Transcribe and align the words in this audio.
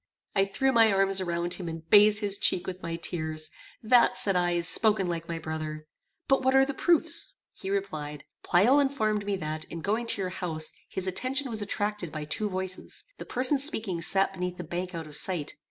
I 0.35 0.45
threw 0.45 0.71
my 0.71 0.91
arms 0.91 1.21
around 1.21 1.53
him, 1.53 1.69
and 1.69 1.87
bathed 1.87 2.21
his 2.21 2.39
cheek 2.39 2.65
with 2.65 2.81
my 2.81 2.95
tears. 2.95 3.51
"That," 3.83 4.17
said 4.17 4.35
I, 4.35 4.53
"is 4.53 4.67
spoken 4.67 5.07
like 5.07 5.27
my 5.27 5.37
brother. 5.37 5.85
But 6.27 6.41
what 6.43 6.55
are 6.55 6.65
the 6.65 6.73
proofs?" 6.73 7.33
He 7.53 7.69
replied 7.69 8.23
"Pleyel 8.43 8.79
informed 8.79 9.27
me 9.27 9.35
that, 9.35 9.65
in 9.65 9.81
going 9.81 10.07
to 10.07 10.21
your 10.23 10.29
house, 10.31 10.71
his 10.89 11.05
attention 11.05 11.51
was 11.51 11.61
attracted 11.61 12.11
by 12.11 12.23
two 12.25 12.49
voices. 12.49 13.03
The 13.19 13.25
persons 13.25 13.63
speaking 13.63 14.01
sat 14.01 14.33
beneath 14.33 14.57
the 14.57 14.63
bank 14.63 14.95
out 14.95 15.05
of 15.05 15.15
sight. 15.15 15.53